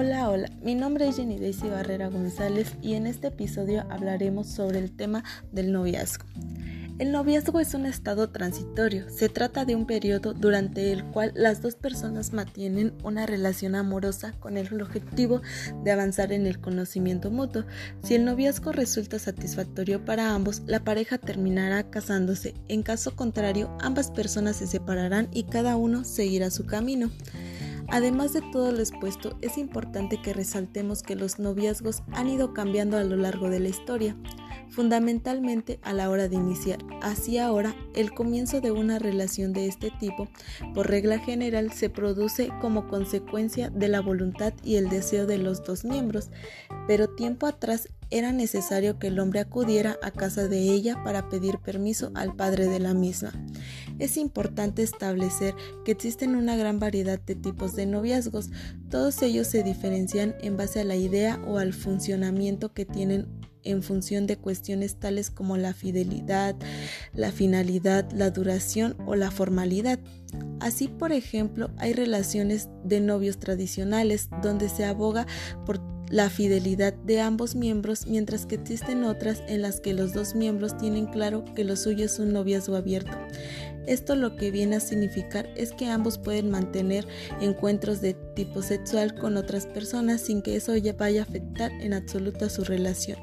Hola, 0.00 0.30
hola, 0.30 0.48
mi 0.62 0.76
nombre 0.76 1.08
es 1.08 1.16
Jenny 1.16 1.40
Daisy 1.40 1.68
Barrera 1.70 2.06
González 2.06 2.72
y 2.80 2.94
en 2.94 3.08
este 3.08 3.26
episodio 3.26 3.84
hablaremos 3.90 4.46
sobre 4.46 4.78
el 4.78 4.92
tema 4.94 5.24
del 5.50 5.72
noviazgo. 5.72 6.24
El 7.00 7.10
noviazgo 7.10 7.58
es 7.58 7.74
un 7.74 7.84
estado 7.84 8.30
transitorio, 8.30 9.10
se 9.10 9.28
trata 9.28 9.64
de 9.64 9.74
un 9.74 9.86
periodo 9.86 10.34
durante 10.34 10.92
el 10.92 11.04
cual 11.06 11.32
las 11.34 11.62
dos 11.62 11.74
personas 11.74 12.32
mantienen 12.32 12.92
una 13.02 13.26
relación 13.26 13.74
amorosa 13.74 14.34
con 14.38 14.56
el 14.56 14.80
objetivo 14.80 15.42
de 15.82 15.90
avanzar 15.90 16.32
en 16.32 16.46
el 16.46 16.60
conocimiento 16.60 17.32
mutuo. 17.32 17.64
Si 18.04 18.14
el 18.14 18.24
noviazgo 18.24 18.70
resulta 18.70 19.18
satisfactorio 19.18 20.04
para 20.04 20.32
ambos, 20.32 20.62
la 20.66 20.84
pareja 20.84 21.18
terminará 21.18 21.90
casándose, 21.90 22.54
en 22.68 22.84
caso 22.84 23.16
contrario, 23.16 23.76
ambas 23.80 24.12
personas 24.12 24.58
se 24.58 24.68
separarán 24.68 25.28
y 25.32 25.42
cada 25.42 25.74
uno 25.74 26.04
seguirá 26.04 26.52
su 26.52 26.66
camino. 26.66 27.10
Además 27.90 28.34
de 28.34 28.42
todo 28.42 28.70
lo 28.70 28.80
expuesto, 28.80 29.38
es 29.40 29.56
importante 29.56 30.20
que 30.20 30.34
resaltemos 30.34 31.02
que 31.02 31.16
los 31.16 31.38
noviazgos 31.38 32.02
han 32.12 32.28
ido 32.28 32.52
cambiando 32.52 32.98
a 32.98 33.04
lo 33.04 33.16
largo 33.16 33.48
de 33.48 33.60
la 33.60 33.68
historia, 33.68 34.16
fundamentalmente 34.70 35.78
a 35.82 35.92
la 35.92 36.10
hora 36.10 36.28
de 36.28 36.36
iniciar. 36.36 36.78
Así 37.02 37.38
ahora, 37.38 37.74
el 37.94 38.12
comienzo 38.12 38.60
de 38.60 38.70
una 38.70 38.98
relación 38.98 39.52
de 39.52 39.66
este 39.66 39.90
tipo, 39.98 40.28
por 40.74 40.88
regla 40.88 41.18
general, 41.18 41.72
se 41.72 41.90
produce 41.90 42.50
como 42.60 42.88
consecuencia 42.88 43.70
de 43.70 43.88
la 43.88 44.00
voluntad 44.00 44.52
y 44.62 44.76
el 44.76 44.88
deseo 44.88 45.26
de 45.26 45.38
los 45.38 45.64
dos 45.64 45.84
miembros, 45.84 46.30
pero 46.86 47.08
tiempo 47.08 47.46
atrás 47.46 47.88
era 48.10 48.32
necesario 48.32 48.98
que 48.98 49.08
el 49.08 49.18
hombre 49.18 49.40
acudiera 49.40 49.98
a 50.02 50.10
casa 50.10 50.48
de 50.48 50.60
ella 50.60 51.02
para 51.04 51.28
pedir 51.28 51.58
permiso 51.58 52.10
al 52.14 52.34
padre 52.34 52.66
de 52.66 52.80
la 52.80 52.94
misma. 52.94 53.32
Es 53.98 54.16
importante 54.16 54.82
establecer 54.82 55.54
que 55.84 55.92
existen 55.92 56.34
una 56.34 56.56
gran 56.56 56.78
variedad 56.78 57.20
de 57.20 57.34
tipos 57.34 57.74
de 57.74 57.86
noviazgos, 57.86 58.50
todos 58.90 59.20
ellos 59.22 59.46
se 59.48 59.62
diferencian 59.62 60.36
en 60.40 60.56
base 60.56 60.80
a 60.80 60.84
la 60.84 60.96
idea 60.96 61.40
o 61.46 61.58
al 61.58 61.74
funcionamiento 61.74 62.72
que 62.72 62.86
tienen 62.86 63.37
en 63.70 63.82
función 63.82 64.26
de 64.26 64.36
cuestiones 64.36 64.96
tales 64.96 65.30
como 65.30 65.56
la 65.56 65.72
fidelidad, 65.72 66.56
la 67.14 67.32
finalidad, 67.32 68.10
la 68.12 68.30
duración 68.30 68.96
o 69.06 69.14
la 69.14 69.30
formalidad. 69.30 69.98
Así, 70.60 70.88
por 70.88 71.12
ejemplo, 71.12 71.70
hay 71.78 71.92
relaciones 71.92 72.68
de 72.84 73.00
novios 73.00 73.38
tradicionales 73.38 74.28
donde 74.42 74.68
se 74.68 74.84
aboga 74.84 75.26
por 75.64 75.80
la 76.10 76.30
fidelidad 76.30 76.94
de 76.94 77.20
ambos 77.20 77.54
miembros, 77.54 78.06
mientras 78.06 78.46
que 78.46 78.54
existen 78.54 79.04
otras 79.04 79.42
en 79.46 79.62
las 79.62 79.80
que 79.80 79.92
los 79.92 80.14
dos 80.14 80.34
miembros 80.34 80.76
tienen 80.78 81.06
claro 81.06 81.44
que 81.54 81.64
lo 81.64 81.76
suyo 81.76 82.06
es 82.06 82.18
un 82.18 82.32
noviazgo 82.32 82.76
abierto. 82.76 83.16
Esto 83.88 84.16
lo 84.16 84.36
que 84.36 84.50
viene 84.50 84.76
a 84.76 84.80
significar 84.80 85.48
es 85.56 85.72
que 85.72 85.86
ambos 85.86 86.18
pueden 86.18 86.50
mantener 86.50 87.08
encuentros 87.40 88.02
de 88.02 88.12
tipo 88.12 88.60
sexual 88.60 89.14
con 89.14 89.38
otras 89.38 89.66
personas 89.66 90.20
sin 90.20 90.42
que 90.42 90.56
eso 90.56 90.76
ya 90.76 90.92
vaya 90.92 91.22
a 91.22 91.24
afectar 91.24 91.72
en 91.72 91.94
absoluto 91.94 92.44
a 92.44 92.50
su 92.50 92.64
relación. 92.64 93.18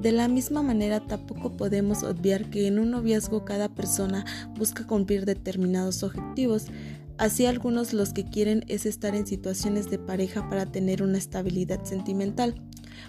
De 0.00 0.12
la 0.12 0.28
misma 0.28 0.62
manera, 0.62 1.00
tampoco 1.00 1.56
podemos 1.56 2.02
obviar 2.02 2.50
que 2.50 2.66
en 2.66 2.78
un 2.78 2.90
noviazgo 2.90 3.46
cada 3.46 3.70
persona 3.70 4.26
busca 4.58 4.86
cumplir 4.86 5.24
determinados 5.24 6.02
objetivos. 6.02 6.66
Así 7.16 7.46
algunos 7.46 7.94
los 7.94 8.12
que 8.12 8.26
quieren 8.26 8.64
es 8.68 8.84
estar 8.84 9.14
en 9.14 9.26
situaciones 9.26 9.88
de 9.88 9.98
pareja 9.98 10.46
para 10.50 10.66
tener 10.66 11.02
una 11.02 11.16
estabilidad 11.16 11.82
sentimental, 11.84 12.54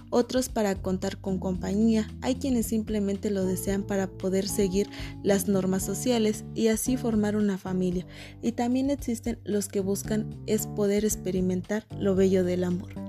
otros 0.09 0.49
para 0.49 0.75
contar 0.75 1.20
con 1.20 1.39
compañía, 1.39 2.09
hay 2.21 2.36
quienes 2.36 2.67
simplemente 2.67 3.30
lo 3.30 3.45
desean 3.45 3.83
para 3.83 4.08
poder 4.08 4.48
seguir 4.48 4.89
las 5.23 5.48
normas 5.48 5.83
sociales 5.83 6.45
y 6.55 6.67
así 6.67 6.98
formar 6.98 7.36
una 7.36 7.58
familia, 7.58 8.05
y 8.42 8.52
también 8.52 8.89
existen 8.89 9.39
los 9.43 9.67
que 9.67 9.80
buscan 9.80 10.36
es 10.45 10.67
poder 10.67 11.05
experimentar 11.05 11.86
lo 11.99 12.15
bello 12.15 12.43
del 12.43 12.64
amor. 12.64 13.08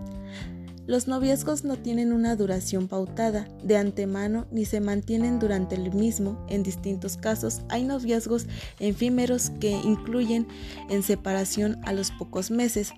Los 0.89 1.07
noviazgos 1.07 1.65
no 1.65 1.77
tienen 1.77 2.15
una 2.15 2.35
duración 2.35 2.89
pautada 2.89 3.47
de 3.63 3.77
antemano 3.77 4.47
ni 4.51 4.65
se 4.65 4.81
mantienen 4.81 5.39
durante 5.39 5.75
el 5.75 5.93
mismo. 5.93 6.43
En 6.49 6.63
distintos 6.63 7.19
casos 7.19 7.61
hay 7.69 7.85
noviazgos 7.85 8.47
efímeros 8.81 9.51
que 9.61 9.71
incluyen 9.71 10.49
en 10.89 11.03
separación 11.03 11.79
a 11.85 11.93
los 11.93 12.11
pocos 12.13 12.51
meses, 12.51 12.93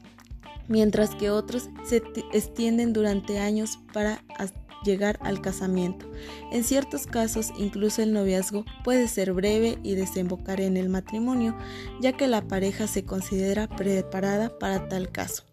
mientras 0.70 1.14
que 1.14 1.31
otros 1.31 1.69
se 1.84 2.03
extienden 2.32 2.94
durante 2.94 3.38
años 3.38 3.78
para 3.92 4.25
llegar 4.84 5.19
al 5.20 5.42
casamiento. 5.42 6.10
En 6.53 6.64
ciertos 6.64 7.06
casos, 7.06 7.53
incluso 7.58 8.03
el 8.03 8.14
noviazgo 8.14 8.64
puede 8.82 9.08
ser 9.08 9.34
breve 9.34 9.78
y 9.82 9.94
desembocar 9.94 10.60
en 10.60 10.78
el 10.78 10.88
matrimonio, 10.88 11.54
ya 12.00 12.12
que 12.12 12.28
la 12.28 12.48
pareja 12.48 12.86
se 12.86 13.04
considera 13.04 13.69
preparada 13.69 14.58
para 14.58 14.88
tal 14.88 15.10
caso. 15.10 15.44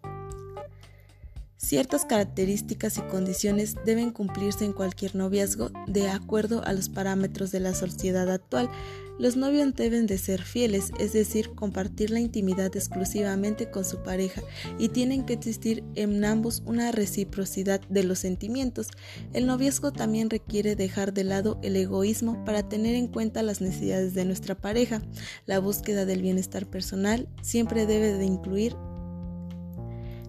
Ciertas 1.58 2.04
características 2.04 2.98
y 2.98 3.02
condiciones 3.02 3.74
deben 3.84 4.12
cumplirse 4.12 4.64
en 4.64 4.72
cualquier 4.72 5.16
noviazgo 5.16 5.72
de 5.88 6.08
acuerdo 6.08 6.62
a 6.64 6.72
los 6.72 6.88
parámetros 6.88 7.50
de 7.50 7.58
la 7.58 7.74
sociedad 7.74 8.30
actual. 8.30 8.70
Los 9.18 9.36
novios 9.36 9.74
deben 9.74 10.06
de 10.06 10.18
ser 10.18 10.40
fieles, 10.42 10.92
es 11.00 11.12
decir, 11.12 11.50
compartir 11.56 12.10
la 12.10 12.20
intimidad 12.20 12.76
exclusivamente 12.76 13.68
con 13.68 13.84
su 13.84 14.04
pareja 14.04 14.42
y 14.78 14.90
tienen 14.90 15.26
que 15.26 15.32
existir 15.32 15.82
en 15.96 16.24
ambos 16.24 16.62
una 16.64 16.92
reciprocidad 16.92 17.80
de 17.88 18.04
los 18.04 18.20
sentimientos. 18.20 18.86
El 19.32 19.46
noviazgo 19.46 19.92
también 19.92 20.30
requiere 20.30 20.76
dejar 20.76 21.12
de 21.12 21.24
lado 21.24 21.58
el 21.64 21.74
egoísmo 21.74 22.44
para 22.44 22.68
tener 22.68 22.94
en 22.94 23.08
cuenta 23.08 23.42
las 23.42 23.60
necesidades 23.60 24.14
de 24.14 24.24
nuestra 24.24 24.54
pareja. 24.54 25.02
La 25.46 25.58
búsqueda 25.58 26.04
del 26.04 26.22
bienestar 26.22 26.70
personal 26.70 27.28
siempre 27.42 27.84
debe 27.86 28.12
de 28.12 28.24
incluir 28.24 28.76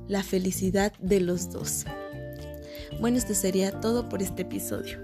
la 0.10 0.24
felicidad 0.24 0.92
de 1.00 1.22
los 1.22 1.52
dos. 1.52 1.86
Bueno, 3.00 3.18
esto 3.18 3.34
sería 3.34 3.80
todo 3.80 4.10
por 4.10 4.22
este 4.22 4.42
episodio. 4.42 5.00